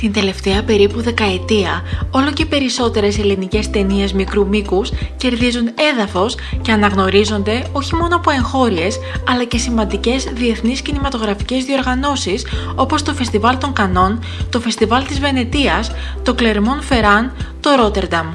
[0.00, 7.66] Την τελευταία περίπου δεκαετία, όλο και περισσότερες ελληνικές ταινίες μικρού μήκους κερδίζουν έδαφος και αναγνωρίζονται
[7.72, 14.24] όχι μόνο από εγχώριες, αλλά και σημαντικές διεθνείς κινηματογραφικές διοργανώσεις όπως το Φεστιβάλ των Κανών,
[14.50, 15.90] το Φεστιβάλ της Βενετίας,
[16.22, 18.26] το Κλερμόν Φεράν, το Ρότερνταμ.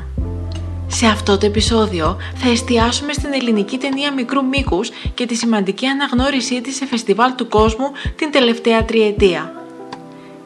[0.87, 6.62] Σε αυτό το επεισόδιο θα εστιάσουμε στην ελληνική ταινία μικρού μήκους και τη σημαντική αναγνώρισή
[6.62, 9.65] της σε φεστιβάλ του κόσμου την τελευταία τριετία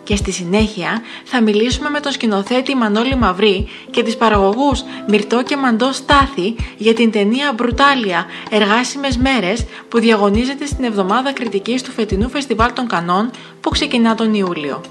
[0.09, 5.57] και στη συνέχεια θα μιλήσουμε με τον σκηνοθέτη Μανώλη Μαυρή και τις παραγωγούς Μυρτό και
[5.57, 8.25] Μαντό Στάθη για την ταινία «Μπρουτάλια.
[8.49, 14.33] Εργάσιμες μέρες» που διαγωνίζεται στην εβδομάδα κριτικής του φετινού Φεστιβάλ των Κανών που ξεκινά τον
[14.33, 14.81] Ιούλιο.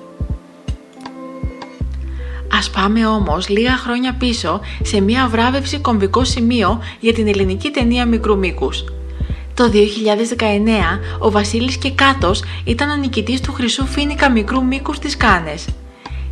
[2.52, 8.06] Ας πάμε όμως λίγα χρόνια πίσω σε μια βράβευση κομβικό σημείο για την ελληνική ταινία
[8.06, 8.84] μικρού μήκους–
[9.58, 9.74] το 2019
[11.18, 15.66] ο Βασίλης Κεκάτος ήταν ο νικητής του Χρυσού Φίνικα μικρού μήκους στις Κάνες.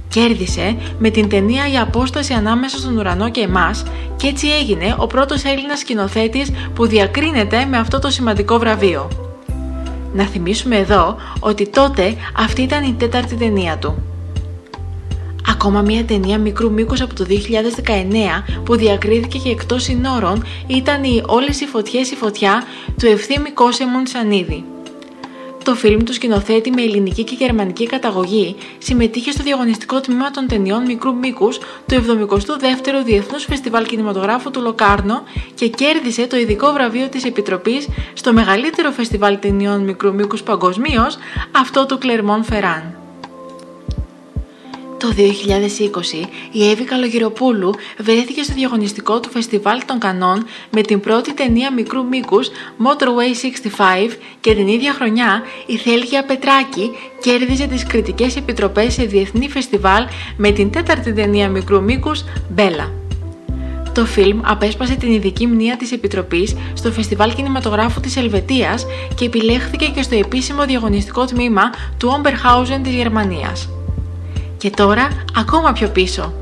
[0.08, 3.84] Κέρδισε με την ταινία «Η απόσταση ανάμεσα στον ουρανό και εμάς»
[4.16, 9.08] και έτσι έγινε ο πρώτος Έλληνας σκηνοθέτης που διακρίνεται με αυτό το σημαντικό βραβείο.
[10.14, 14.05] Να θυμίσουμε εδώ ότι τότε αυτή ήταν η τέταρτη ταινία του.
[15.48, 17.32] Ακόμα μια ταινία μικρού μήκους από το 2019
[18.64, 22.62] που διακρίθηκε και εκτός συνόρων ήταν η «Όλες οι φωτιές η φωτιά»
[22.98, 24.64] του Ευθύμη Κόσεμον Σανίδη.
[25.66, 30.84] Το φιλμ του σκηνοθέτη με ελληνική και γερμανική καταγωγή συμμετείχε στο διαγωνιστικό τμήμα των ταινιών
[30.84, 35.22] μικρού μήκους του 72ου Διεθνούς Φεστιβάλ Κινηματογράφου του Λοκάρνο
[35.54, 41.16] και κέρδισε το ειδικό βραβείο της Επιτροπής στο μεγαλύτερο φεστιβάλ ταινιών μικρού μήκους παγκοσμίως,
[41.50, 42.95] αυτό του Κλερμόν Φεράν.
[44.98, 51.34] Το 2020 η Εύη Καλογυροπούλου βρέθηκε στο διαγωνιστικό του Φεστιβάλ των Κανών με την πρώτη
[51.34, 52.48] ταινία μικρού μήκους
[52.78, 53.68] Motorway
[54.08, 56.90] 65 και την ίδια χρονιά η Θέλγια Πετράκη
[57.20, 60.04] κέρδιζε τις κριτικές επιτροπές σε διεθνή φεστιβάλ
[60.36, 62.92] με την τέταρτη ταινία μικρού μήκους Μπέλα.
[63.94, 69.86] Το φιλμ απέσπασε την ειδική μνήμα της Επιτροπής στο Φεστιβάλ Κινηματογράφου της Ελβετίας και επιλέχθηκε
[69.86, 73.68] και στο επίσημο διαγωνιστικό τμήμα του Oberhausen της Γερμανίας.
[74.58, 76.32] Και τώρα ακόμα πιο πίσω.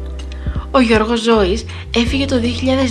[0.70, 1.64] Ο Γιώργος Ζώης
[1.94, 2.40] έφυγε το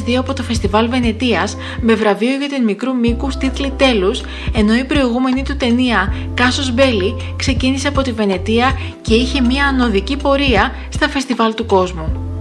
[0.07, 4.21] 2002 από το Φεστιβάλ Βενετίας με βραβείο για την μικρού μήκου τίτλη τέλους,
[4.53, 10.17] ενώ η προηγούμενη του ταινία «Κάσος Μπέλη» ξεκίνησε από τη Βενετία και είχε μια ανωδική
[10.17, 12.32] πορεία στα φεστιβάλ του κόσμου.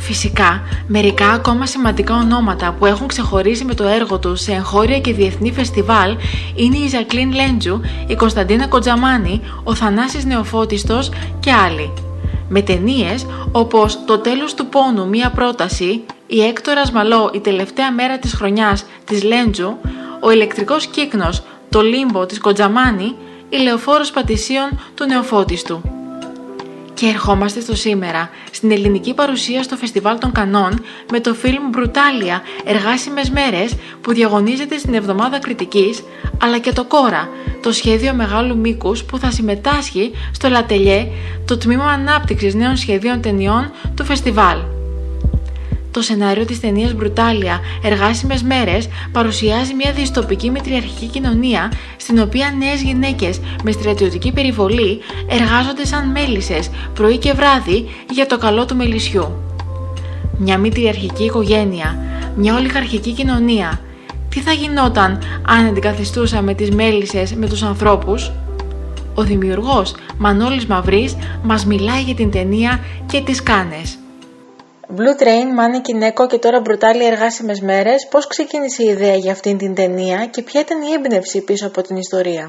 [0.00, 5.12] Φυσικά, μερικά ακόμα σημαντικά ονόματα που έχουν ξεχωρίσει με το έργο τους σε εγχώρια και
[5.12, 6.16] διεθνή φεστιβάλ
[6.54, 11.92] είναι η Ζακλίν Λέντζου, η Κωνσταντίνα Κοντζαμάνη, ο Θανάσης Νεοφώτιστος και άλλοι.
[12.48, 18.18] Με ταινίες όπως «Το τέλος του πόνου, μία πρόταση», «Η Έκτορας Μαλό, η τελευταία μέρα
[18.18, 19.76] της χρονιάς» της Λέντζου,
[20.20, 23.14] «Ο ηλεκτρικός κύκνος», «Το λίμπο» της Κοντζαμάνη,
[23.48, 25.99] «Η Λεωφόρος Πατησίων» του Νεοφώτιστου.
[27.00, 32.42] Και ερχόμαστε στο σήμερα, στην ελληνική παρουσία στο Φεστιβάλ των Κανών με το φιλμ «Μπρουτάλια.
[32.64, 36.02] Εργάσιμες μέρες» που διαγωνίζεται στην Εβδομάδα Κριτικής,
[36.42, 37.28] αλλά και το «Κόρα»,
[37.62, 41.08] το σχέδιο μεγάλου μήκους που θα συμμετάσχει στο Λατελιέ,
[41.44, 44.79] το Τμήμα Ανάπτυξης Νέων Σχεδίων Ταινιών του Φεστιβάλ.
[45.90, 47.60] Το σενάριο της ταινίας «Μπρουτάλια.
[47.82, 55.84] Εργάσιμες μέρες» παρουσιάζει μια δυστοπική μετριαρχική κοινωνία στην οποία νέες γυναίκες με στρατιωτική περιβολή εργάζονται
[55.84, 59.32] σαν μέλισσες πρωί και βράδυ για το καλό του μελισσιού.
[60.38, 61.98] Μια μητριαρχική οικογένεια,
[62.36, 63.80] μια ολιγαρχική κοινωνία.
[64.28, 68.32] Τι θα γινόταν αν αντικαθιστούσαμε τις μέλισσες με τους ανθρώπους;
[69.14, 73.98] Ο δημιουργός Μανώλης Μαυρής μας μιλάει για την ταινία και τις κάνες.
[74.98, 78.00] Blue Train, Μάνι Κινέκο και τώρα Μπρουτάλι Εργάσιμες Μέρες.
[78.12, 81.80] Πώς ξεκίνησε η ιδέα για αυτήν την ταινία και ποια ήταν η έμπνευση πίσω από
[81.86, 82.44] την ιστορία;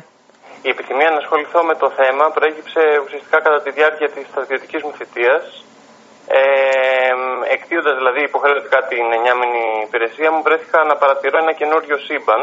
[0.68, 4.94] Η επιθυμία να ασχοληθώ με το θέμα προέκυψε ουσιαστικά κατά τη διάρκεια της στρατιωτικής μου
[5.00, 5.44] θητείας.
[6.40, 6.42] Ε,
[7.56, 12.42] Εκτίοντας δηλαδή υποχρεωτικά την 9 μήνη υπηρεσία μου, βρέθηκα να παρατηρώ ένα καινούριο σύμπαν,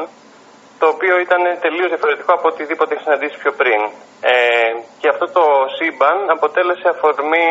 [0.80, 3.80] το οποίο ήταν τελείως διαφορετικό από οτιδήποτε είχα συναντήσει πιο πριν.
[4.32, 4.34] Ε,
[5.00, 5.44] και αυτό το
[5.78, 7.48] σύμπαν αποτέλεσε αφορμή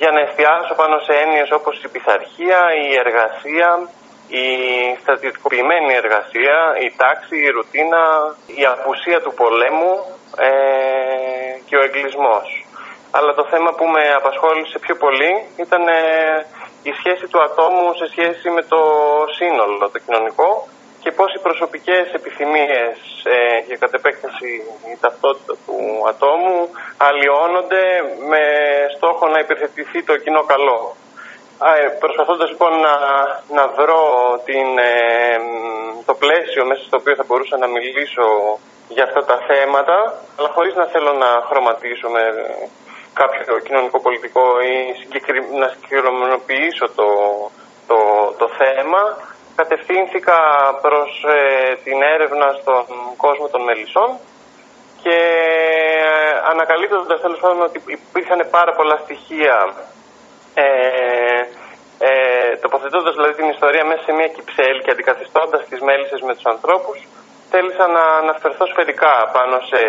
[0.00, 3.68] για να εστιάσω πάνω σε έννοιες όπως η πειθαρχία, η εργασία,
[4.42, 4.46] η
[5.00, 8.04] στρατιωτικοποιημένη εργασία, η τάξη, η ρουτίνα,
[8.60, 9.94] η απουσία του πολέμου
[10.48, 10.52] ε,
[11.66, 12.46] και ο εγκλισμός.
[13.16, 15.32] Αλλά το θέμα που με απασχόλησε πιο πολύ
[15.64, 16.00] ήταν ε,
[16.90, 18.80] η σχέση του ατόμου σε σχέση με το
[19.38, 20.48] σύνολο, το κοινωνικό
[21.02, 24.50] και πώς οι προσωπικές επιθυμίες ε, και κατ' επέκταση
[24.92, 25.76] η ταυτότητα του
[26.08, 27.84] ατόμου αλλοιώνονται
[28.30, 28.42] με
[28.96, 30.96] στόχο να υπηρετηθεί το κοινό καλό.
[31.82, 32.94] Ε, προσπαθώντας λοιπόν να,
[33.56, 34.02] να βρω
[34.44, 35.38] την, ε,
[36.04, 38.26] το πλαίσιο μέσα στο οποίο θα μπορούσα να μιλήσω
[38.88, 39.96] για αυτά τα θέματα,
[40.36, 42.22] αλλά χωρίς να θέλω να χρωματίσω με
[43.12, 44.74] κάποιο κοινωνικό πολιτικό ή
[45.60, 47.08] να συγκεκριμενοποιήσω το,
[47.86, 47.98] το,
[48.38, 49.02] το θέμα,
[49.56, 50.38] κατευθύνθηκα
[50.80, 52.84] προς ε, την έρευνα στον
[53.16, 54.10] κόσμο των μελισσών
[55.02, 55.16] και
[56.06, 59.56] ε, ανακαλύπτοντας τέλος πάντων ότι υπήρχαν πάρα πολλά στοιχεία
[60.54, 60.66] ε,
[62.08, 66.46] ε, τοποθετώντας δηλαδή την ιστορία μέσα σε μια κυψέλη και αντικαθιστώντας τις μέλισσες με τους
[66.54, 66.98] ανθρώπους
[67.50, 69.80] θέλησα να αναφερθώ σφαιρικά πάνω σε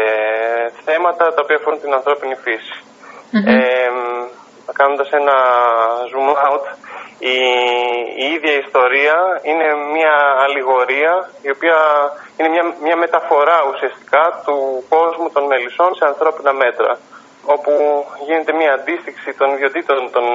[0.85, 2.75] θέματα τα οποία αφορούν την ανθρώπινη φύση.
[3.33, 4.29] Mm-hmm.
[4.79, 5.35] κάνοντας ένα
[6.11, 6.65] zoom out
[7.21, 7.37] η,
[8.23, 9.17] η ίδια ιστορία
[9.49, 10.15] είναι μια
[10.45, 11.13] αλληγορία
[11.47, 11.79] η οποία
[12.37, 14.57] είναι μια, μια μεταφορά ουσιαστικά του
[14.93, 16.91] κόσμου των μελισσών σε ανθρώπινα μέτρα
[17.55, 17.71] όπου
[18.27, 20.25] γίνεται μια αντίστοιξη των ιδιωτήτων των,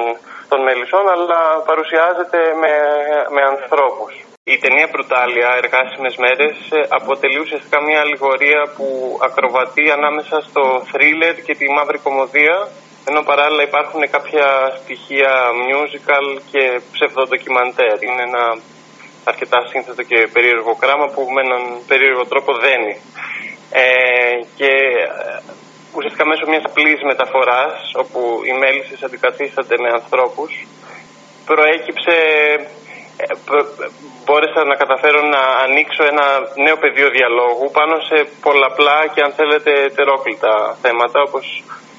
[0.50, 1.40] των μελισσών αλλά
[1.70, 2.72] παρουσιάζεται με,
[3.34, 4.12] με ανθρώπους.
[4.54, 6.56] Η ταινία Μπρουτάλια, Εργάσιμες Μέρες,
[6.88, 8.86] αποτελεί ουσιαστικά μια αλληγορία που
[9.26, 10.62] ακροβατεί ανάμεσα στο
[10.92, 12.56] θρίλερ και τη μαύρη κομμωδία
[13.08, 14.46] ενώ παράλληλα υπάρχουν κάποια
[14.80, 15.32] στοιχεία
[15.70, 18.02] musical και ψευδοδοκιμαντέρ.
[18.02, 18.44] Είναι ένα
[19.24, 22.94] αρκετά σύνθετο και περίεργο κράμα που με έναν περίεργο τρόπο δένει.
[23.70, 23.84] Ε,
[24.58, 25.40] και ε,
[25.96, 30.52] ουσιαστικά μέσω μιας απλής μεταφοράς, όπου οι μέλισσες αντικαθίστανται με ανθρώπους,
[31.48, 32.16] προέκυψε,
[33.22, 33.26] ε,
[34.24, 36.26] μπόρεσα να καταφέρω να ανοίξω ένα
[36.64, 41.46] νέο πεδίο διαλόγου πάνω σε πολλαπλά και αν θέλετε ετερόκλητα θέματα, όπως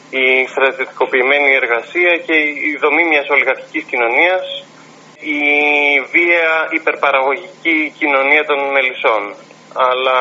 [0.09, 2.36] η στρατιωτικοποιημένη εργασία και
[2.69, 4.44] η δομή μιας ολιγαρχικής κοινωνίας,
[5.19, 5.42] η
[6.13, 9.24] βία υπερπαραγωγική κοινωνία των μελισσών.
[9.88, 10.19] Αλλά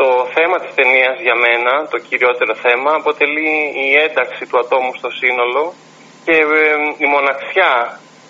[0.00, 3.52] το θέμα της ταινίας για μένα, το κυριότερο θέμα, αποτελεί
[3.84, 5.62] η ένταξη του ατόμου στο σύνολο
[6.24, 6.36] και
[7.04, 7.72] η μοναξιά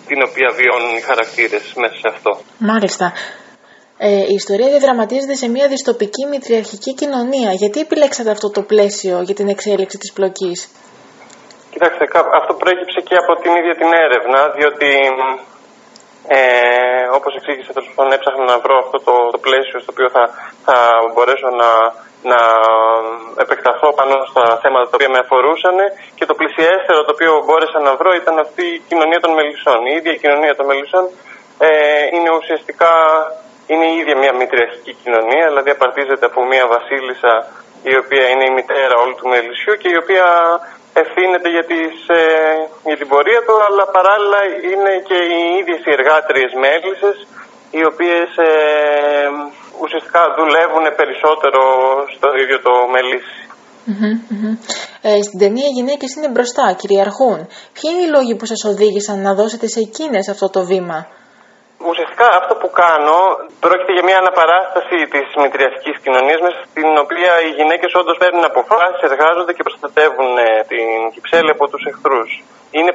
[0.09, 2.31] την οποία βιώνουν οι χαρακτήρες μέσα σε αυτό.
[2.57, 3.13] Μάλιστα.
[3.97, 7.51] Ε, η ιστορία διαδραματίζεται σε μια δυστοπική μητριαρχική κοινωνία.
[7.51, 10.69] Γιατί επιλέξατε αυτό το πλαίσιο για την εξέλιξη της πλοκής;
[11.71, 12.05] Κοιτάξτε,
[12.39, 14.89] αυτό προέκυψε και από την ίδια την έρευνα, διότι
[16.27, 16.39] ε,
[17.17, 20.23] όπως εξήγησε το πάντων έψαχνα να βρω αυτό το, το πλαίσιο στο οποίο θα,
[20.65, 20.75] θα
[21.13, 21.69] μπορέσω να,
[22.31, 22.39] να
[23.43, 25.77] επεκταθώ πάνω στα θέματα τα οποία με αφορούσαν
[26.17, 29.79] και το πλησιέστερο το οποίο μπόρεσα να βρω ήταν αυτή η κοινωνία των μελισσών.
[29.89, 31.05] Η ίδια η κοινωνία των μελισσών
[31.67, 31.69] ε,
[32.15, 32.91] είναι ουσιαστικά
[33.71, 37.33] είναι η ίδια μια μητριαρχική κοινωνία, δηλαδή απαρτίζεται από μια βασίλισσα
[37.91, 40.25] η οποία είναι η μητέρα όλου του μελισσιού και η οποία
[41.01, 42.23] ευθύνεται για, τις, ε,
[42.87, 44.41] για την πορεία του, αλλά παράλληλα
[44.71, 47.17] είναι και οι ίδιες οι εργάτριες μέλισσες,
[47.77, 48.51] οι οποίες ε,
[49.83, 51.61] ουσιαστικά δουλεύουν περισσότερο
[52.15, 53.39] στο ίδιο το μελισσι
[55.01, 57.39] Ε, στην ταινία οι γυναίκες είναι μπροστά, κυριαρχούν.
[57.75, 61.07] Ποιοι είναι οι λόγοι που σας οδήγησαν να δώσετε σε εκείνες αυτό το βήμα;
[61.91, 63.19] Ουσιαστικά αυτό που κάνω
[63.65, 69.01] πρόκειται για μια αναπαράσταση της μητριαστική κοινωνίας, μέσα στην οποία οι γυναίκες όντως παίρνουν αποφάσεις,
[69.09, 72.31] εργάζονται και προστατεύουν ε, την κυψέλη από τους εχθρούς.
[72.77, 72.91] Είναι,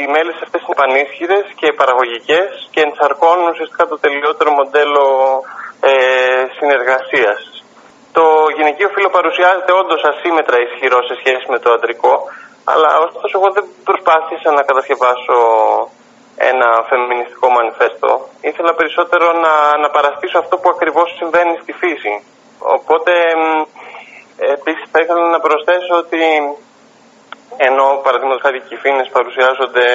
[0.00, 5.04] οι μέλες αυτές είναι πανίσχυρες και παραγωγικές και ενσαρκώνουν ουσιαστικά το τελειότερο μοντέλο
[5.90, 5.92] ε,
[6.58, 7.40] συνεργασίας.
[8.16, 8.24] Το
[8.56, 12.14] γυναικείο φύλλο παρουσιάζεται όντως ασύμετρα ισχυρό σε σχέση με το αντρικό,
[12.72, 15.36] αλλά ωστόσο εγώ δεν προσπάθησα να κατασκευάσω
[16.36, 18.28] ένα φεμινιστικό μανιφέστο.
[18.40, 22.14] Ήθελα περισσότερο να, να παραστήσω αυτό που ακριβώς συμβαίνει στη φύση.
[22.58, 23.12] Οπότε
[24.56, 26.22] επίσης θα ήθελα να προσθέσω ότι
[27.56, 29.88] ενώ παραδείγματος χάρη οι φίνες παρουσιάζονται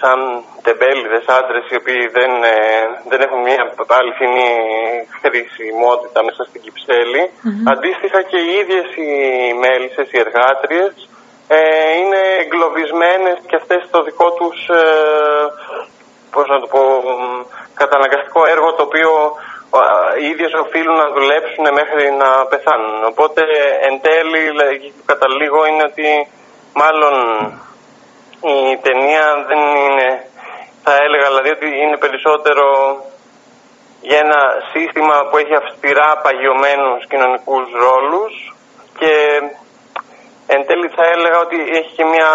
[0.00, 0.18] σαν
[0.66, 2.58] τεμπέληδες άντρες οι οποίοι δεν, ε,
[3.10, 3.62] δεν έχουν μια
[3.98, 4.50] αληθινή
[5.22, 7.22] χρησιμότητα μέσα στην κυψέλη,
[7.72, 9.10] αντίστοιχα και οι ίδιες οι
[9.62, 10.92] μέλισσες, οι εργάτριες
[11.48, 11.58] ε,
[11.98, 14.82] είναι εγκλωβισμένες και αυτές στο δικό τους ε,
[16.30, 16.82] πώς να το πω,
[17.74, 19.10] καταναγκαστικό έργο το οποίο
[20.20, 23.04] οι ίδιες οφείλουν να δουλέψουν μέχρι να πεθάνουν.
[23.12, 23.42] Οπότε
[23.88, 24.42] εν τέλει
[25.10, 26.08] καταλήγω είναι ότι
[26.82, 27.14] μάλλον
[28.72, 30.08] η ταινία δεν είναι,
[30.84, 32.66] θα έλεγα δηλαδή ότι είναι περισσότερο
[34.00, 34.40] για ένα
[34.72, 38.32] σύστημα που έχει αυστηρά παγιωμένους κοινωνικούς ρόλους
[38.98, 39.12] και
[40.52, 42.30] εν τέλει θα έλεγα ότι έχει και μια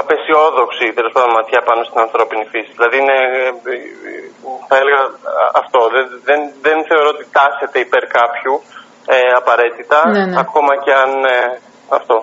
[0.00, 2.70] απεσιόδοξη τέλος πάντων ματιά πάνω στην ανθρώπινη φύση.
[2.76, 3.18] Δηλαδή είναι,
[4.68, 5.02] θα έλεγα
[5.62, 5.80] αυτό.
[5.94, 8.54] Δεν, δεν, δεν θεωρώ ότι τάσεται υπέρ κάποιου
[9.14, 10.38] ε, απαραίτητα, ναι, ναι.
[10.44, 11.38] ακόμα και αν ε,
[11.98, 12.16] αυτό.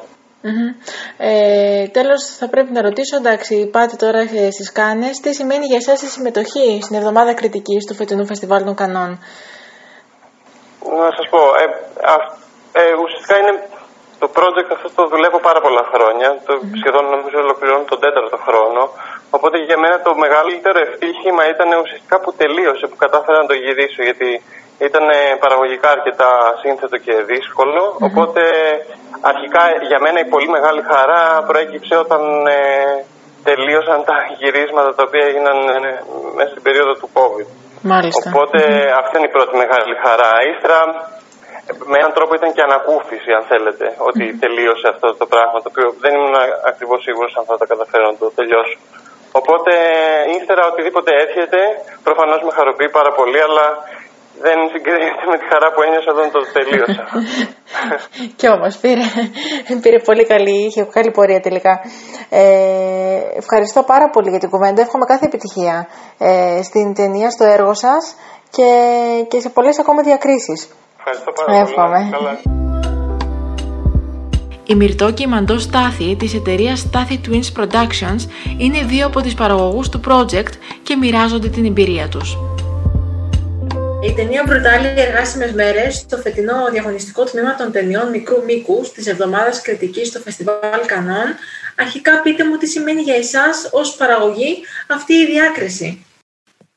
[1.17, 4.21] Ε, τέλος θα πρέπει να ρωτήσω, εντάξει πάτε τώρα
[4.51, 8.75] στις Κάνες, τι σημαίνει για εσάς η συμμετοχή στην εβδομάδα κριτικής του φετινού Φεστιβάλ των
[8.75, 9.09] Κανών;
[11.01, 11.65] Να σας πω, ε,
[12.81, 13.53] ε, ουσιαστικά είναι
[14.21, 18.81] το project αυτό το δουλεύω πάρα πολλά χρόνια, το σχεδόν νομίζω ολοκληρώνω τον τέταρτο χρόνο,
[19.35, 24.01] οπότε για μένα το μεγαλύτερο ευτύχημα ήταν ουσιαστικά που τελείωσε, που κατάφερα να το γυρίσω,
[24.09, 24.29] γιατί
[24.87, 25.05] ήταν
[25.43, 26.29] παραγωγικά αρκετά
[26.61, 28.41] σύνθετο και δύσκολο, οπότε
[29.31, 32.21] αρχικά για μένα η πολύ μεγάλη χαρά προέκυψε όταν
[32.57, 32.59] ε,
[33.47, 35.91] τελείωσαν τα γυρίσματα τα οποία έγιναν ε,
[36.37, 37.47] μέσα στην περίοδο του COVID.
[37.93, 38.25] Μάλιστα.
[38.29, 38.59] Οπότε
[39.01, 40.31] αυτή είναι η πρώτη μεγάλη χαρά.
[40.51, 40.79] Ύστερα
[41.91, 45.87] με έναν τρόπο ήταν και ανακούφιση αν θέλετε ότι τελείωσε αυτό το πράγμα το οποίο
[46.03, 46.35] δεν ήμουν
[46.71, 48.77] ακριβώς σίγουρος αν θα τα καταφέρω να το τελειώσω.
[49.39, 49.71] Οπότε
[50.37, 51.59] ύστερα οτιδήποτε έρχεται
[52.07, 53.65] προφανώς με χαροποιεί πάρα πολύ αλλά
[54.45, 57.03] δεν συγκρίνεται με τη χαρά που ένιωσα όταν το τελείωσα.
[58.39, 59.05] Κι όμως πήρε,
[59.83, 61.73] πήρε πολύ καλή, είχε καλή πορεία τελικά.
[62.29, 64.81] Ε, ευχαριστώ πάρα πολύ για την κουβέντα.
[64.81, 65.87] Εύχομαι κάθε επιτυχία
[66.17, 68.15] ε, στην ταινία, στο έργο σας
[68.55, 68.69] και,
[69.27, 70.69] και σε πολλές ακόμα διακρίσεις.
[71.05, 71.97] Ευχαριστώ πάρα Εύχομαι.
[71.97, 72.09] πολύ.
[72.11, 72.39] Καλά.
[74.65, 79.33] Η Μυρτώ και η Μαντώ Στάθη της εταιρείας Στάθη Twins Productions είναι δύο από τις
[79.33, 80.53] παραγωγούς του project
[80.83, 82.37] και μοιράζονται την εμπειρία τους.
[84.03, 89.61] Η ταινία Μπρουτάλη Εργάσιμες Μέρες στο φετινό διαγωνιστικό τμήμα των ταινιών μικρού μήκου της εβδομάδας
[89.61, 91.27] κριτικής στο Φεστιβάλ Κανών.
[91.79, 96.05] Αρχικά, πείτε μου τι σημαίνει για εσάς ως παραγωγή αυτή η διάκριση.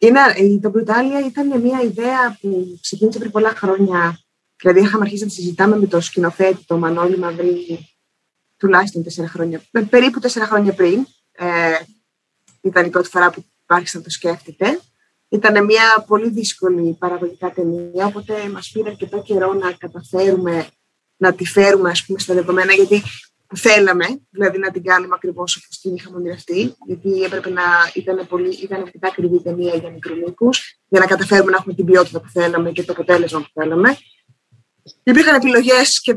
[0.06, 4.18] Είναι, η- το Brutalia ήταν μια ιδέα που ξεκίνησε πριν πολλά χρόνια.
[4.62, 7.88] Δηλαδή, είχαμε αρχίσει να τη συζητάμε με το σκηνοθέτη, τον Μανώλη Μαυρή,
[8.56, 11.06] τουλάχιστον τέσσερα χρόνια, ε, περίπου τέσσερα χρόνια πριν.
[11.32, 11.46] Ε,
[12.60, 14.80] ήταν η πρώτη φορά που άρχισε να το σκέφτεται.
[15.28, 20.66] Ήταν μια πολύ δύσκολη παραγωγικά ταινία, οπότε μας πήρε αρκετό καιρό να καταφέρουμε
[21.16, 23.02] να τη φέρουμε ας πούμε, στα δεδομένα, γιατί
[23.56, 27.62] θέλαμε, δηλαδή να την κάνουμε ακριβώς όπως την είχαμε ονειρευτεί, γιατί έπρεπε να
[27.94, 32.20] ήταν, πολύ, ήταν αρκετά ακριβή ταινία για μικρολίκους, για να καταφέρουμε να έχουμε την ποιότητα
[32.20, 33.96] που θέλαμε και το αποτέλεσμα που θέλαμε.
[35.02, 36.14] Υπήρχαν επιλογές και,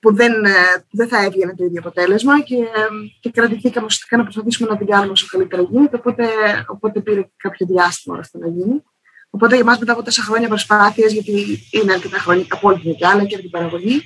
[0.00, 0.52] που δεν, ε,
[0.88, 2.86] που δεν θα έβγαινε το ίδιο αποτέλεσμα και, ε,
[3.20, 6.26] και κρατηθήκαμε ουσιαστικά να προσπαθήσουμε να την κάνουμε όσο καλύτερα γίνεται, οπότε,
[6.68, 8.82] οπότε πήρε κάποιο διάστημα ώστε να γίνει.
[9.30, 12.90] Οπότε για εμάς μετά από τόσα χρόνια προσπάθεια, γιατί είναι αρκετά χρόνια από όλη την
[12.92, 14.02] δουλειά, αλλά και από την παραγωγή,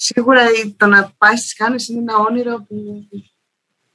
[0.00, 3.08] σίγουρα η- το να πάει στις Κάνες είναι ένα όνειρο που,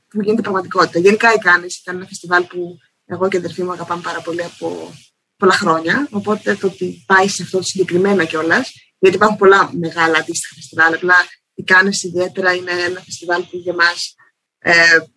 [0.08, 1.00] που γίνεται πραγματικότητα.
[1.00, 4.44] Γενικά οι Κάνες ήταν ένα φεστιβάλ που εγώ και η αδερφή μου αγαπάμε πάρα πολύ
[4.44, 4.94] από
[5.38, 6.08] πολλά χρόνια.
[6.12, 10.94] Οπότε το ότι πάει σε αυτό το συγκεκριμένα κιόλας, γιατί υπάρχουν πολλά μεγάλα αντίστοιχα φεστιβάλ,
[10.94, 11.16] απλά
[11.54, 14.16] οι Κάνες ιδιαίτερα είναι ένα φεστιβάλ που για μας
[14.60, 14.74] ε,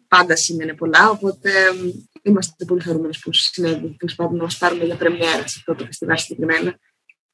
[0.09, 1.11] πάντα σημαίνει πολλά.
[1.11, 1.71] Οπότε ε,
[2.23, 3.97] είμαστε πολύ χαρούμενοι που συνέβη.
[3.99, 6.79] Τέλος πάντων, να μα πάρουμε για πρεμιέρα σε αυτό το φεστιβάλ συγκεκριμένα.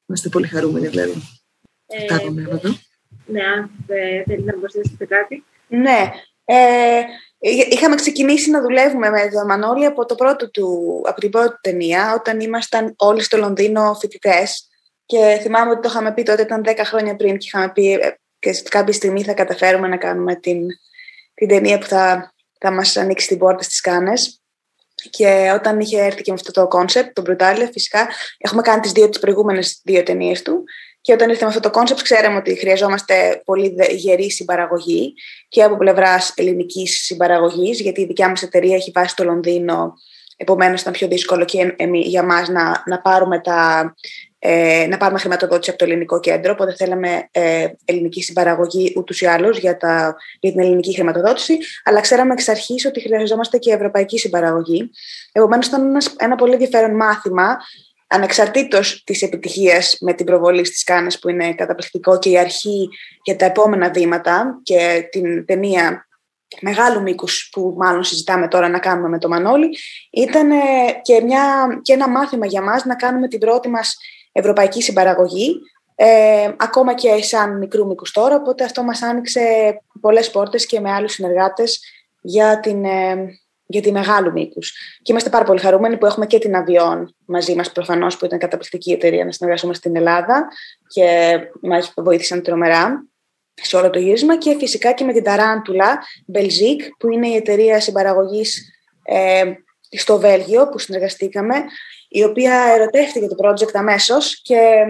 [0.07, 1.13] Είμαστε πολύ χαρούμενοι, δηλαδή.
[2.01, 2.77] Αυτά από μένα εδώ.
[3.25, 5.43] Ναι, αν ε, θέλεις να προσθέσετε κάτι.
[5.67, 6.11] Ναι.
[6.45, 7.01] Ε,
[7.69, 11.59] είχαμε ξεκινήσει να δουλεύουμε με τον Μανώλη από, το πρώτο του, από την πρώτη του
[11.61, 14.67] ταινία, όταν ήμασταν όλοι στο Λονδίνο φοιτητές.
[15.05, 18.17] Και θυμάμαι ότι το είχαμε πει τότε, ήταν 10 χρόνια πριν, και είχαμε πει ε,
[18.39, 20.67] και σε κάποια στιγμή θα καταφέρουμε να κάνουμε την,
[21.33, 24.41] την ταινία που θα, θα μας ανοίξει την πόρτα στις Κάνες.
[25.09, 28.91] Και όταν είχε έρθει και με αυτό το κόνσεπτ, το Brutalia, φυσικά, έχουμε κάνει τις
[28.91, 30.63] δύο τις προηγούμενες δύο ταινίες του.
[31.03, 35.13] Και όταν ήρθε με αυτό το κόνσεπτ, ξέραμε ότι χρειαζόμαστε πολύ δε- γερή συμπαραγωγή
[35.49, 39.93] και από πλευράς ελληνικής συμπαραγωγής, γιατί η δικιά μας εταιρεία έχει βάσει στο Λονδίνο.
[40.37, 43.93] Επομένως, ήταν πιο δύσκολο και εμεί- για μας να, να, πάρουμε τα,
[44.39, 46.51] ε, να πάρουμε χρηματοδότηση από το ελληνικό κέντρο.
[46.51, 51.57] Οπότε θέλαμε ε, ελληνική συμπαραγωγή ούτως ή άλλως για, τα- για την ελληνική χρηματοδότηση.
[51.83, 54.89] Αλλά ξέραμε εξ αρχής ότι χρειαζόμαστε και ευρωπαϊκή συμπαραγωγή.
[55.31, 57.57] Επομένως, ήταν ένας- ένα πολύ ενδιαφέρον μάθημα
[58.13, 62.89] ανεξαρτήτως της επιτυχίας με την προβολή στις Κάνες που είναι καταπληκτικό και η αρχή
[63.23, 66.07] για τα επόμενα βήματα και την ταινία
[66.61, 69.77] μεγάλου μήκους που μάλλον συζητάμε τώρα να κάνουμε με το Μανώλη
[70.11, 70.55] ήταν ε,
[71.01, 73.97] και, μια, και ένα μάθημα για μας να κάνουμε την πρώτη μας
[74.31, 75.59] ευρωπαϊκή συμπαραγωγή
[75.95, 79.41] ε, ακόμα και σαν μικρού μήκους τώρα οπότε αυτό μας άνοιξε
[80.01, 81.79] πολλές πόρτες και με άλλους συνεργάτες
[82.21, 83.15] για την, ε,
[83.65, 84.71] για τη μεγάλου μήκους.
[85.01, 88.39] Και είμαστε πάρα πολύ χαρούμενοι που έχουμε και την Αβιόν μαζί μας προφανώς, που ήταν
[88.39, 90.47] καταπληκτική εταιρεία να συνεργαστούμε στην Ελλάδα
[90.87, 93.07] και μας βοήθησαν τρομερά
[93.53, 94.37] σε όλο το γύρισμα.
[94.37, 96.03] Και φυσικά και με την Ταράντουλα
[96.33, 98.71] Belgique, που είναι η εταιρεία συμπαραγωγής
[99.03, 99.43] ε,
[99.89, 101.55] στο Βέλγιο που συνεργαστήκαμε,
[102.09, 104.85] η οποία ερωτεύτηκε το project αμέσως και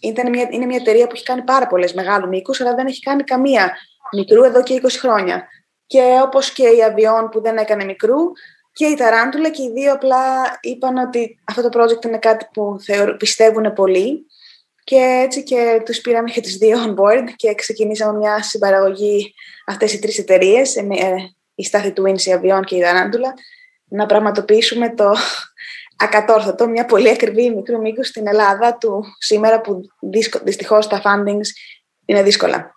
[0.00, 3.00] ήταν μια, είναι μια εταιρεία που έχει κάνει πάρα πολλές μεγάλου μήκους, αλλά δεν έχει
[3.00, 3.76] κάνει καμία
[4.16, 5.48] μικρού εδώ και 20 χρόνια
[5.86, 8.18] και όπως και η Αβιόν που δεν έκανε μικρού
[8.72, 12.76] και η Ταράντουλα και οι δύο απλά είπαν ότι αυτό το project είναι κάτι που
[12.84, 14.26] θεωρ, πιστεύουν πολύ
[14.84, 19.34] και έτσι και τους πήραμε και τους δύο on board και ξεκινήσαμε μια συμπαραγωγή
[19.66, 21.14] αυτές οι τρεις εταιρείες, ε, ε,
[21.54, 23.34] η Στάθη του η Αβιών και η Δανάντουλα,
[23.88, 25.14] να πραγματοποιήσουμε το
[25.96, 29.80] ακατόρθωτο, μια πολύ ακριβή μικρού μήκους στην Ελλάδα του σήμερα που
[30.44, 31.48] δυστυχώς τα fundings
[32.04, 32.76] είναι δύσκολα.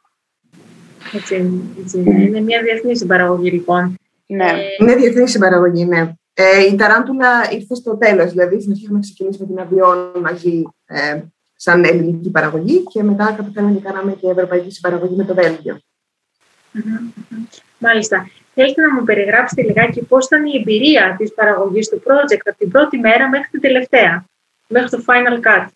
[1.13, 1.99] Έτσι, έτσι.
[1.99, 3.95] Είναι μια διεθνή συμπαραγωγή λοιπόν.
[4.25, 4.45] Ναι.
[4.45, 4.55] Ε...
[4.79, 6.13] Είναι διεθνή συμπαραγωγή, ναι.
[6.33, 10.63] Ε, η Ταράντουλα ήρθε στο τέλος, δηλαδή στην αρχή είχαμε ξεκινήσει με την Αβιόν μαζί
[10.85, 11.21] ε,
[11.55, 15.79] σαν ελληνική παραγωγή και μετά καταφέραμε και κάναμε και ευρωπαϊκή συμπαραγωγή με το βελγιο
[17.77, 18.29] Μάλιστα.
[18.53, 22.69] Θέλετε να μου περιγράψετε λιγάκι πώς ήταν η εμπειρία της παραγωγής του project από την
[22.69, 24.25] πρώτη μέρα μέχρι την τελευταία,
[24.67, 25.67] μέχρι το final cut;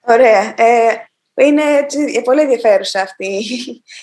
[0.00, 0.54] Ωραία.
[0.56, 1.06] Ε,
[1.44, 3.44] είναι έτσι, πολύ ενδιαφέρουσα αυτή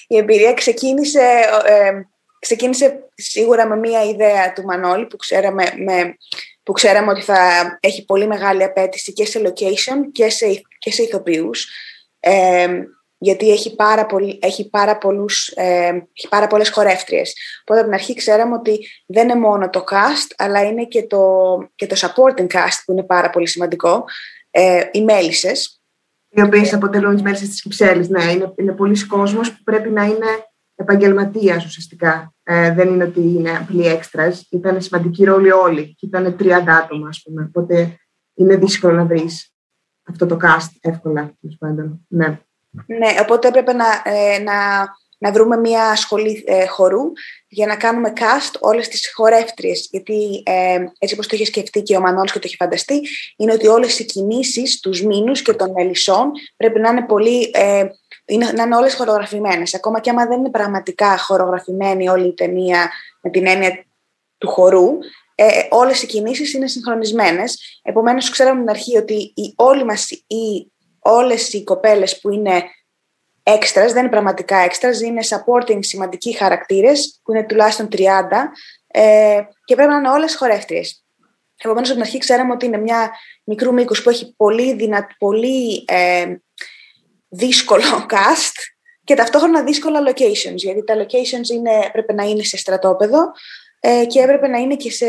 [0.08, 0.54] η εμπειρία.
[0.54, 1.92] Ξεκίνησε, ε,
[2.40, 6.18] ξεκίνησε σίγουρα με μία ιδέα του Μανώλη που ξέραμε, με,
[6.63, 7.38] που ξέραμε ότι θα
[7.80, 11.68] έχει πολύ μεγάλη απέτηση και σε location και σε, και σε ηθοποιούς.
[12.20, 12.68] Ε,
[13.24, 17.34] γιατί έχει πάρα, πολύ, έχει πάρα, πολλούς, ε, έχει πάρα πολλές χορεύτριες.
[17.62, 21.24] Οπότε από την αρχή ξέραμε ότι δεν είναι μόνο το cast, αλλά είναι και το,
[21.75, 24.04] και το supporting cast που είναι πάρα πολύ σημαντικό,
[24.52, 25.83] ε, οι μέλισσες.
[26.36, 28.10] Οι οποίες αποτελούν τις μέλισσε της Κυψέλης.
[28.10, 30.28] Ναι, είναι, είναι πολλοί κόσμος που πρέπει να είναι
[30.75, 32.34] επαγγελματίας ουσιαστικά.
[32.44, 34.48] Ε, δεν είναι ότι είναι απλοί έξτρας.
[34.52, 35.96] Ήταν σημαντικοί ρόλοι όλοι.
[35.96, 37.44] Και ήταν 30 άτομα, ας πούμε.
[37.44, 37.98] Οπότε
[38.34, 39.54] είναι δύσκολο να βρεις
[40.04, 42.06] αυτό το cast εύκολα, πάντων.
[42.08, 42.40] Ναι.
[42.86, 44.54] Ναι, οπότε έπρεπε να, ε, να,
[45.24, 47.01] να βρούμε μια σχολή ε, χορού
[47.48, 49.88] για να κάνουμε cast όλες τις χορεύτριες.
[49.92, 53.01] Γιατί ε, έτσι όπως το είχε σκεφτεί και ο Μανώλης και το είχε φανταστεί,
[53.38, 57.51] είναι ότι όλες οι κινήσεις, τους μήνους και των μελισσών πρέπει να είναι πολύ...
[57.53, 57.86] Ε,
[58.25, 59.74] είναι, να είναι όλες χορογραφημένες.
[59.74, 63.86] Ακόμα και άμα δεν είναι πραγματικά χορογραφημένη όλη η ταινία με την έννοια
[64.38, 64.89] του χορού,
[65.36, 67.80] ε, όλες οι κινήσεις είναι συγχρονισμένες.
[67.82, 72.63] Επομένως, ξέραμε την αρχή ότι οι, όλοι μας οι όλες οι κοπέλες που είναι
[73.44, 78.51] έξτρας, δεν είναι πραγματικά έξτρας, είναι supporting σημαντικοί χαρακτήρες, που είναι τουλάχιστον 30
[78.88, 81.03] ε, και πρέπει να είναι όλες χορεύτριες.
[81.64, 83.12] Επομένως, από την αρχή ξέραμε ότι είναι μια
[83.44, 86.36] μικρού μήκους που έχει πολύ, δυνα, πολύ ε,
[87.29, 88.56] δύσκολο cast
[89.03, 93.32] και ταυτόχρονα δύσκολα locations, γιατί τα locations είναι, πρέπει να είναι σε στρατόπεδο
[93.79, 95.06] ε, και έπρεπε να είναι και σε...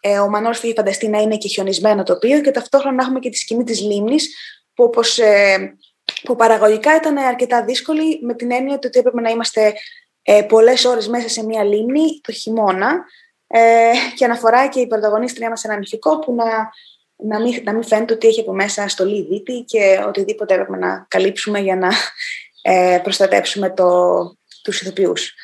[0.00, 3.30] Ε, ο Μανώρος είχε φανταστεί να είναι και χιονισμένο τοπίο και ταυτόχρονα να έχουμε και
[3.30, 4.36] τη σκηνή της λίμνης
[4.74, 5.76] που, όπως, ε,
[6.22, 9.72] που παραγωγικά ήταν αρκετά δύσκολη με την έννοια ότι έπρεπε να είμαστε
[10.22, 13.04] ε, πολλές ώρες μέσα σε μία λίμνη το χειμώνα
[13.46, 16.44] ε, και αναφορά και η πρωταγωνίστρια μας ένα νηφικό που να,
[17.16, 21.06] να, μην, να μην φαίνεται ότι έχει από μέσα στολή δίτη και οτιδήποτε έπρεπε να
[21.08, 21.88] καλύψουμε για να
[22.62, 23.88] ε, προστατέψουμε το,
[24.62, 25.34] τους ηθοποιούς.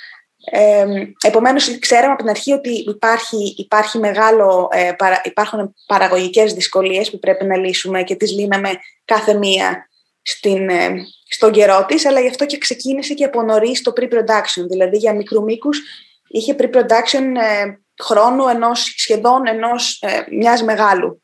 [0.45, 0.85] Ε,
[1.27, 7.19] επομένως, ξέραμε από την αρχή ότι υπάρχει, υπάρχει μεγάλο, ε, παρα, υπάρχουν παραγωγικές δυσκολίες που
[7.19, 8.71] πρέπει να λύσουμε και τις λύναμε
[9.05, 9.90] κάθε μία
[10.23, 10.91] στην, ε,
[11.29, 15.15] στον καιρό της, αλλά γι' αυτό και ξεκίνησε και από νωρίς το pre-production, δηλαδή για
[15.15, 15.81] μικρού μήκους
[16.29, 17.65] είχε pre-production ε,
[18.03, 21.23] χρόνου ενός, σχεδόν ενός ε, μιας μεγάλου.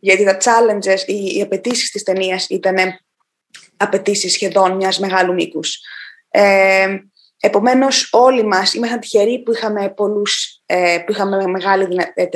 [0.00, 2.76] Γιατί τα challenges, οι, οι απαιτήσεις της ταινίας ήταν
[3.76, 5.78] απαιτήσεις σχεδόν μιας μεγάλου μήκους.
[6.28, 6.98] Ε,
[7.44, 12.26] Επομένως όλοι μας ήμασταν τυχεροί που είχαμε, πολλούς, ε, που είχαμε μεγάλη, ε,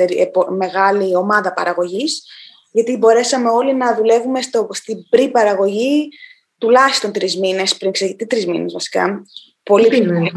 [0.57, 2.23] μεγάλη ομάδα παραγωγής
[2.71, 6.09] γιατί μπορέσαμε όλοι να δουλεύουμε στο, στην πρι-παραγωγή
[6.57, 9.21] τουλάχιστον τρεις μήνες πριν ξεκινήσει, τρεις μήνες βασικά,
[9.63, 10.31] πολύ πιο πολύ.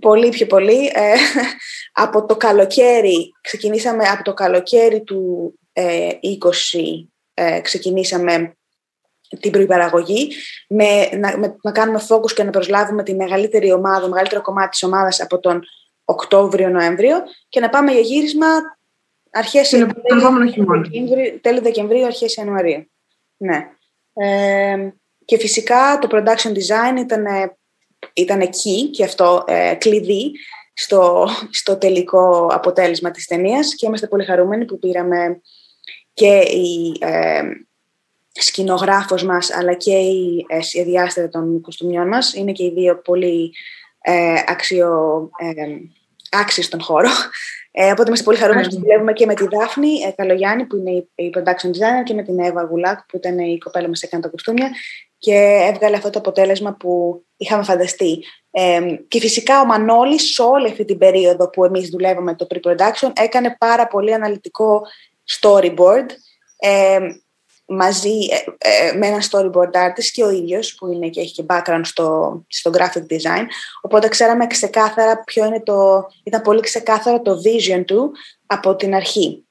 [0.00, 0.86] πολύ πιο πολύ.
[0.94, 1.14] Ε,
[1.92, 8.56] από το καλοκαίρι, ξεκινήσαμε από το καλοκαίρι του 20, ξεκινήσαμε
[9.40, 10.32] την προϋπαραγωγή,
[10.68, 14.68] με, να, με, να κάνουμε focus και να προσλάβουμε τη μεγαλύτερη ομάδα, το μεγαλύτερο κομμάτι
[14.68, 15.62] της ομάδας από τον
[16.04, 17.16] Οκτώβριο-Νοέμβριο
[17.48, 18.46] και να πάμε για γύρισμα
[19.32, 22.90] αρχές τέλη, τέλη Δεκεμβρίου, αρχές Ιανουαρίου.
[23.36, 23.68] Ναι.
[24.12, 24.92] Ε,
[25.24, 27.24] και φυσικά το production design ήταν,
[28.12, 30.32] ήταν εκεί και αυτό ε, κλειδί
[30.72, 35.40] στο, στο τελικό αποτέλεσμα της ταινίας και είμαστε πολύ χαρούμενοι που πήραμε
[36.14, 37.42] και η, ε,
[38.32, 42.34] σκηνογράφος μας αλλά και η ε, σχεδιάστρια των κοστούμιών μας.
[42.34, 43.52] Είναι και οι δύο πολύ
[44.00, 45.76] ε, αξιο, ε,
[46.30, 47.08] άξιοι στον χώρο.
[47.74, 50.90] Ε, οπότε είμαστε πολύ χαρούμενοι που δουλεύουμε και με τη Δάφνη ε, Καλογιάννη που είναι
[51.14, 54.28] η production designer και με την Εύα Γουλάκ που ήταν η κοπέλα μας έκανε τα
[54.28, 54.70] κοστούμια
[55.18, 58.24] και έβγαλε αυτό το αποτέλεσμα που είχαμε φανταστεί.
[58.50, 63.12] Ε, και φυσικά ο Μανώλης σε όλη αυτή την περίοδο που εμείς δουλεύαμε το pre-production
[63.22, 64.82] έκανε πάρα πολύ αναλυτικό
[65.40, 66.06] storyboard
[66.58, 66.98] ε,
[67.64, 68.18] μαζί
[68.58, 71.80] ε, ε, με ένα storyboard artist και ο ίδιος που είναι και έχει και background
[71.82, 73.44] στο, στο graphic design
[73.80, 78.12] οπότε ξέραμε ξεκάθαρα ποιο είναι το ήταν πολύ ξεκάθαρο το vision του
[78.46, 79.46] από την αρχή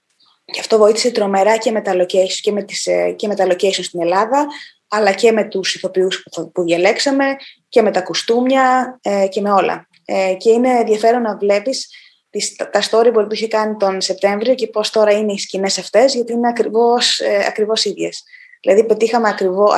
[0.52, 3.46] και αυτό βοήθησε τρομερά και με τα location, και με τις, ε, και με τα
[3.46, 4.48] location στην Ελλάδα
[4.88, 7.26] αλλά και με τους ηθοποιούς που, που διαλέξαμε
[7.70, 9.88] και με τα κουστούμια ε, και με όλα.
[10.06, 11.90] Ε, και είναι ενδιαφέρον να βλέπεις
[12.32, 16.14] τις, τα storyboard που είχε κάνει τον Σεπτέμβριο και πώς τώρα είναι οι σκηνές αυτές,
[16.14, 18.24] γιατί είναι ακριβώς, ε, ακριβώς ίδιες.
[18.62, 19.74] Δηλαδή πετύχαμε ακριβώς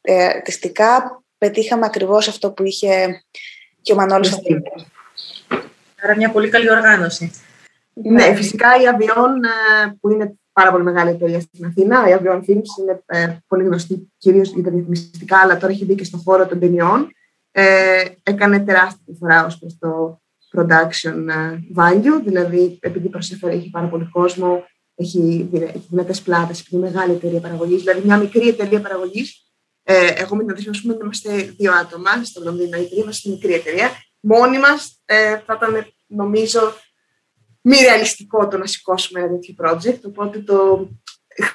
[0.00, 3.22] ε, αρτιστικά, πετύχαμε ακριβώς αυτό που είχε
[3.82, 4.38] και ο Μανώλης
[6.02, 7.32] Άρα μια πολύ καλή οργάνωση.
[7.92, 12.08] Ναι, φυσικά η Αβιόν ε, που είναι πάρα πολύ μεγάλη εταιρεία στην Αθήνα.
[12.08, 15.94] Η Avion Films είναι ε, πολύ γνωστή κυρίως για τα διαφημιστικά, αλλά τώρα έχει μπει
[15.94, 17.10] και στον χώρο των ταινιών.
[17.50, 20.20] Ε, έκανε τεράστια διαφορά ως προς το
[20.56, 26.76] production ε, value, δηλαδή επειδή προσέφερε, έχει πάρα πολύ κόσμο, έχει, έχει δυνατές πλάτες, έχει
[26.76, 29.44] μια μεγάλη εταιρεία παραγωγής, δηλαδή μια μικρή εταιρεία παραγωγής.
[29.82, 33.52] Ε, εγώ με την αδερφή μου είμαστε δύο άτομα στο Λονδίνο, η τρία είμαστε μικρή
[33.52, 33.90] εταιρεία.
[34.20, 36.60] Μόνοι μας ε, θα ήταν, νομίζω,
[37.60, 40.00] μη ρεαλιστικό το να σηκώσουμε ένα τέτοιο project.
[40.04, 40.88] Οπότε το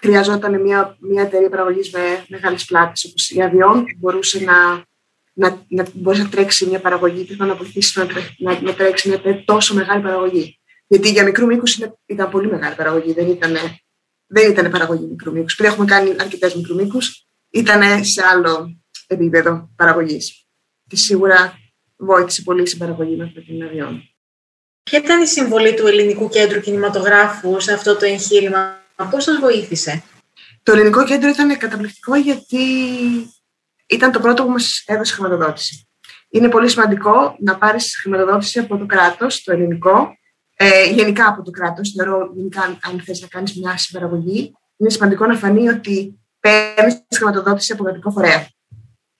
[0.02, 4.84] χρειαζόταν μια, μια εταιρεία παραγωγής με μεγάλες πλάτες όπως η Avion που μπορούσε να,
[5.36, 9.44] να, να, μπορούσε να τρέξεις μια παραγωγή και να βοηθήσεις να, να, να τρέξει μια
[9.46, 10.60] τόσο μεγάλη παραγωγή.
[10.88, 13.58] Γιατί για μικρού μήκους ήταν πολύ μεγάλη παραγωγή, δεν ήταν,
[14.28, 15.56] δεν ήταν παραγωγή μικρού μήκους.
[15.56, 20.46] Πριν έχουμε κάνει αρκετές μικρού μήκους, ήταν σε άλλο επίπεδο παραγωγής.
[20.88, 21.60] Και σίγουρα
[21.98, 24.00] βοήθησε πολύ στην παραγωγή με την Avion.
[24.84, 30.04] Ποια ήταν η συμβολή του Ελληνικού Κέντρου Κινηματογράφου σε αυτό το εγχείρημα, πώς σας βοήθησε;
[30.64, 32.58] Το Ελληνικό Κέντρο ήταν καταπληκτικό γιατί
[33.86, 35.88] ήταν το πρώτο που μας έδωσε χρηματοδότηση.
[36.30, 40.18] Είναι πολύ σημαντικό να πάρεις χρηματοδότηση από το κράτος, το ελληνικό,
[40.56, 45.26] ε, γενικά από το κράτος, θεωρώ γενικά αν θες να κάνεις μια συμπαραγωγή, είναι σημαντικό
[45.26, 48.48] να φανεί ότι παίρνεις χρηματοδότηση από κρατικό φορέα.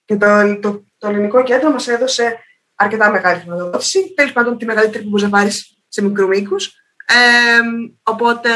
[0.06, 2.40] Και το, το, το ελληνικό κέντρο μας έδωσε
[2.76, 4.14] αρκετά μεγάλη χρηματοδότηση.
[4.14, 6.68] Τέλος πάντων, τη μεγαλύτερη που μπορείς να πάρεις σε μικρού μήκους.
[7.06, 7.60] Ε,
[8.04, 8.50] οπότε,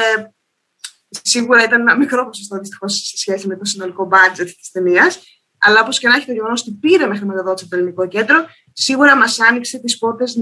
[1.10, 5.38] σίγουρα ήταν ένα μικρό ποσοστό δυστυχώς σε σχέση με το συνολικό budget της ταινίας.
[5.60, 9.15] Αλλά όπως και να έχει το γεγονός ότι πήραμε χρηματοδότηση από το ελληνικό κέντρο, σίγουρα
[9.17, 10.39] μας άνοιξε τις πόρτες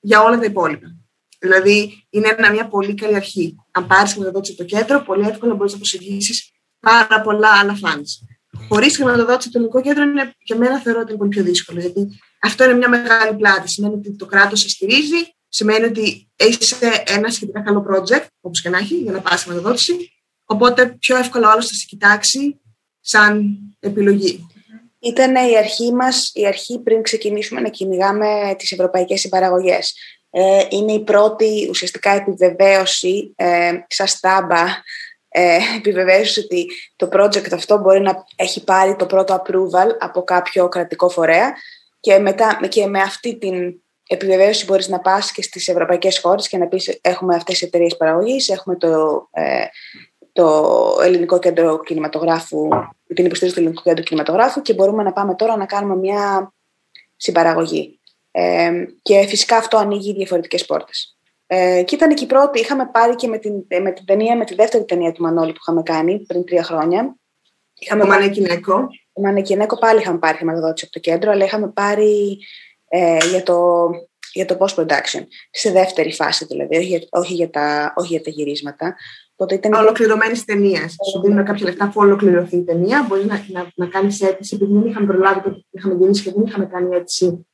[0.00, 0.86] για όλα τα υπόλοιπα.
[1.38, 3.56] Δηλαδή, είναι μια πολύ καλή αρχή.
[3.70, 8.06] Αν πάρεις χρηματοδότηση από το κέντρο, πολύ εύκολα μπορείς να προσεγγίσεις πάρα πολλά άλλα φαντ.
[8.68, 11.80] Χωρίς χρηματοδότηση από το ελληνικό κέντρο, είναι, για μένα θεωρώ ότι είναι πολύ πιο δύσκολο.
[11.80, 13.68] Γιατί αυτό είναι μια μεγάλη πλάτη.
[13.68, 16.74] Σημαίνει ότι το κράτος σε στηρίζει, σημαίνει ότι έχεις
[17.06, 20.12] ένα σχετικά καλό project, όπως και να έχει, για να πάρεις χρηματοδότηση.
[20.44, 22.60] Οπότε πιο εύκολα άλλος θα σε κοιτάξει
[23.04, 24.48] σαν επιλογή.
[24.98, 29.94] Ήταν η αρχή μας, η αρχή πριν ξεκινήσουμε να κυνηγάμε τις ευρωπαϊκές συμπαραγωγές.
[30.30, 34.64] Ε, είναι η πρώτη ουσιαστικά επιβεβαίωση ε, σαν στάμπα
[35.28, 40.68] ε, επιβεβαίωση ότι το project αυτό μπορεί να έχει πάρει το πρώτο approval από κάποιο
[40.68, 41.54] κρατικό φορέα
[42.00, 43.74] και, μετά, και με αυτή την
[44.08, 47.96] επιβεβαίωση μπορείς να πας και στις ευρωπαϊκές χώρες και να πεις έχουμε αυτές τις εταιρείες
[47.96, 49.64] παραγωγής, έχουμε το, ε,
[50.34, 52.68] το Ελληνικό Κέντρο Κινηματογράφου,
[53.14, 56.52] την υποστήριξη του Ελληνικού Κέντρου Κινηματογράφου και μπορούμε να πάμε τώρα να κάνουμε μια
[57.16, 58.00] συμπαραγωγή.
[58.30, 61.16] Ε, και φυσικά αυτό ανοίγει διαφορετικές πόρτες.
[61.46, 64.44] Ε, και ήταν και η πρώτη, είχαμε πάρει και με την, με την ταινία, με
[64.44, 67.16] τη δεύτερη ταινία του Μανώλη που είχαμε κάνει πριν τρία χρόνια.
[67.78, 68.86] Είχαμε το Μανεκινέκο.
[69.12, 72.38] Το Μανεκινέκο πάλι είχαμε πάρει χρηματοδότηση από το κέντρο, αλλά είχαμε πάρει
[72.88, 73.88] ε, για το,
[74.32, 75.26] για το post-production.
[75.50, 78.96] Σε δεύτερη φάση δηλαδή, όχι για, όχι για, τα, όχι για τα γυρίσματα.
[79.36, 80.88] Οπότε ήταν Ολοκληρωμένη ταινία.
[80.88, 83.06] Σου δίνουν κάποια λεφτά που ολοκληρωθεί η ταινία.
[83.08, 86.42] Μπορεί να, να, να κάνεις αίτηση, επειδή δεν είχαμε προλάβει το είχαμε γυρίσει και δεν
[86.46, 87.46] είχαμε κάνει αίτηση.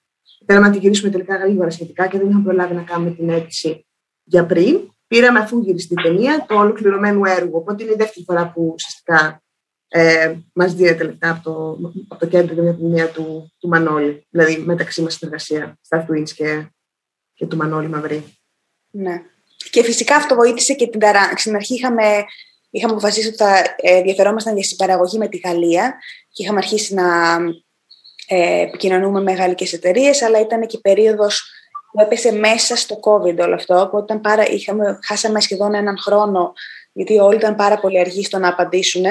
[0.46, 3.86] Θέλαμε να την γυρίσουμε τελικά γρήγορα σχετικά και δεν είχαμε προλάβει να κάνουμε την αίτηση
[4.24, 4.90] για πριν.
[5.06, 7.58] Πήραμε αφού γυριστεί η ταινία το ολοκληρωμένο έργο.
[7.58, 9.42] Οπότε είναι η δεύτερη φορά που ουσιαστικά
[9.88, 14.26] ε, μας δίνεται λεφτά από το, από το κέντρο για την ταινία του, του Μανώλη.
[14.30, 16.66] Δηλαδή μεταξύ μας συνεργασία, στα Twins και,
[17.34, 18.24] και του Μανώλη Μαυρή.
[18.90, 19.22] Ναι.
[19.70, 21.32] Και φυσικά αυτό βοήθησε και την ταρά.
[21.36, 22.24] Στην αρχή είχαμε,
[22.70, 25.94] είχαμε αποφασίσει ότι θα ε, ενδιαφερόμασταν για συμπαραγωγή με τη Γαλλία
[26.32, 27.36] και είχαμε αρχίσει να
[28.26, 31.50] ε, επικοινωνούμε με γαλλικές εταιρείες, αλλά ήταν και περίοδος
[31.92, 33.80] που έπεσε μέσα στο COVID όλο αυτό.
[33.80, 36.52] Οπότε πάρα, είχαμε, χάσαμε σχεδόν έναν χρόνο,
[36.92, 39.04] γιατί όλοι ήταν πάρα πολύ αργοί στο να απαντήσουν.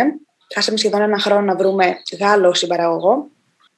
[0.54, 3.28] Χάσαμε σχεδόν έναν χρόνο να βρούμε Γάλλο συμπαραγωγό.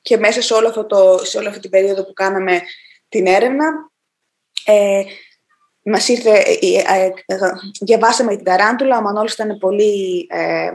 [0.02, 2.62] Και μέσα σε, όλο αυτό το, σε όλη αυτή την περίοδο που κάναμε
[3.10, 3.66] την έρευνα,
[4.66, 5.04] ε,
[5.84, 6.58] μας ήρθε, ε,
[6.98, 7.38] ε, ε,
[7.82, 10.72] διαβάσαμε την Ταράντουλα, ο Μανώλης ήταν πολύ, ε,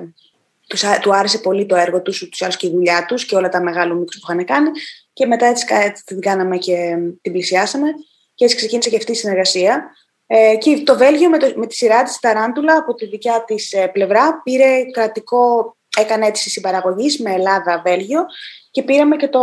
[0.66, 3.49] τους, του άρεσε πολύ το έργο τους, τους άρεσε και η δουλειά τους και όλα
[3.49, 4.71] τα μεγάλα μίξ που είχαν κάνει
[5.12, 7.88] και μετά έτσι, έτσι την κάναμε και την πλησιάσαμε
[8.35, 9.90] και έτσι ξεκίνησε και αυτή η συνεργασία.
[10.27, 13.73] Ε, και το Βέλγιο με, το, με τη σειρά της Ταράντουλα από τη δικιά της
[13.73, 18.25] ε, πλευρά πήρε κρατικό, έκανε αίτηση συμπαραγωγής με Ελλάδα-Βέλγιο
[18.71, 19.40] και πήραμε και το,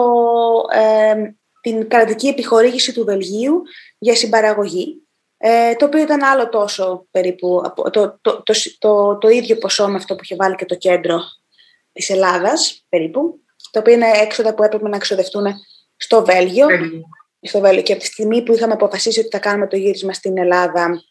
[0.73, 3.62] ε, την κρατική επιχορήγηση του Βελγίου
[3.97, 5.03] για συμπαραγωγή,
[5.45, 9.95] ε, το οποίο ήταν άλλο τόσο περίπου, το, το, το, το, το, ίδιο ποσό με
[9.95, 11.21] αυτό που είχε βάλει και το κέντρο
[11.91, 13.39] της Ελλάδας περίπου,
[13.71, 15.45] τα οποία είναι έξοδα που έπρεπε να εξοδευτούν
[15.95, 16.67] στο Βέλγιο.
[17.41, 17.82] Στο Βέλγιο.
[17.82, 21.03] Και από τη στιγμή που είχαμε αποφασίσει ότι θα κάνουμε το γύρισμα στην Ελλάδα,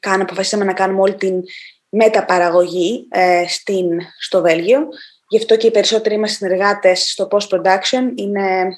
[0.00, 1.42] κάναμε, αποφασίσαμε να κάνουμε όλη την
[1.88, 4.88] μεταπαραγωγή ε, στην, στο Βέλγιο.
[5.28, 8.68] Γι' αυτό και οι περισσότεροι μας συνεργάτες στο post-production είναι,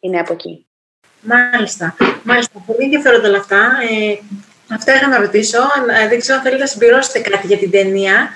[0.00, 0.68] είναι από εκεί.
[1.24, 1.96] Μάλιστα.
[2.22, 2.62] Μάλιστα.
[2.66, 3.56] Πολύ ενδιαφέροντα όλα αυτά.
[3.90, 4.18] Ε,
[4.74, 5.58] αυτά είχα να ρωτήσω.
[6.02, 8.30] Ε, δεν ξέρω αν θέλετε να συμπληρώσετε κάτι για την ταινία.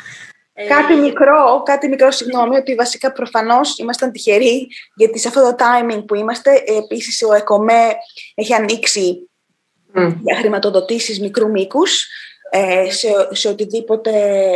[0.53, 5.55] Ε, κάτι μικρό, κάτι μικρό, συγγνώμη, ότι βασικά προφανώς ήμασταν τυχεροί, γιατί σε αυτό το
[5.59, 7.97] timing που είμαστε, επίσης ο ΕΚΟΜΕ
[8.35, 9.29] έχει ανοίξει
[9.95, 10.15] mm.
[10.23, 12.07] για χρηματοδοτήσεις μικρού μήκους,
[12.51, 14.13] ε, σε, σε, οτιδήποτε,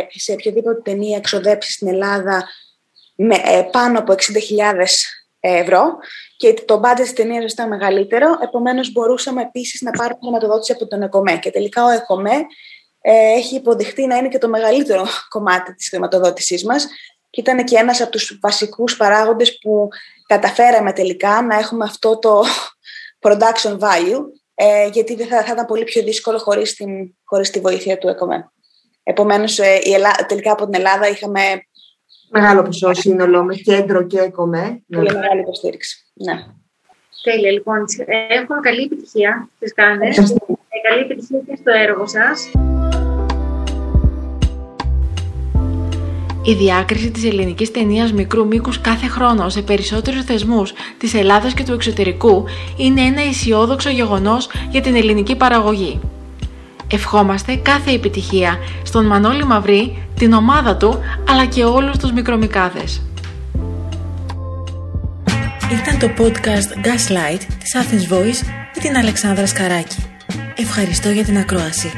[0.09, 2.47] σε οποιοδήποτε ταινία εξοδέψει στην Ελλάδα
[3.15, 4.17] με ε, πάνω από 60.000
[5.45, 5.83] ευρώ
[6.37, 11.01] και το budget της ταινίας ήταν μεγαλύτερο, επομένως μπορούσαμε επίσης να πάρουμε χρηματοδότηση από τον
[11.01, 12.45] ΕΚΟΜΕ και τελικά ο ΕΚΟΜΕ
[13.01, 16.87] ε, έχει υποδειχτεί να είναι και το μεγαλύτερο κομμάτι της χρηματοδότησής μας
[17.29, 19.87] και ήταν και ένας από τους βασικούς παράγοντες που
[20.27, 22.43] καταφέραμε τελικά να έχουμε αυτό το
[23.23, 24.21] production value
[24.55, 28.07] ε, γιατί δεν θα, θα, ήταν πολύ πιο δύσκολο χωρίς, την, χωρίς τη βοήθεια του
[28.07, 28.51] ΕΚΟΜΕ.
[29.03, 29.95] Επομένως, ε, η
[30.27, 31.41] τελικά από την Ελλάδα είχαμε...
[32.35, 34.83] Μεγάλο ποσό σύνολο με κέντρο και ΕΚΟΜΕ.
[34.87, 35.19] Πολύ ναι.
[35.19, 36.05] μεγάλη υποστήριξη.
[36.13, 36.33] Ναι.
[37.23, 37.85] Τέλεια, λοιπόν.
[38.29, 40.15] Έχουμε καλή επιτυχία στις κάνες.
[40.89, 42.51] καλή επιτυχία και στο έργο σας.
[46.45, 51.63] Η διάκριση της ελληνικής ταινίας μικρού μήκους κάθε χρόνο σε περισσότερους θεσμούς της Ελλάδας και
[51.63, 52.45] του εξωτερικού
[52.77, 55.99] είναι ένα αισιόδοξο γεγονός για την ελληνική παραγωγή.
[56.93, 63.01] Ευχόμαστε κάθε επιτυχία στον Μανώλη Μαυρή, την ομάδα του, αλλά και όλους τους μικρομικάδες.
[65.71, 69.95] Ήταν το podcast Gaslight της Athens Voice με την Αλεξάνδρα Σκαράκη.
[70.55, 71.91] Ευχαριστώ για την ακρόαση.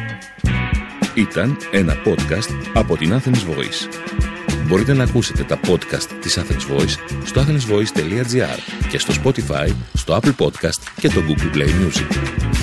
[1.13, 3.89] Ήταν ένα podcast από την Athens Voice.
[4.67, 10.45] Μπορείτε να ακούσετε τα podcast της Athens Voice στο athensvoice.gr και στο Spotify, στο Apple
[10.45, 12.54] Podcast και το Google Play Music.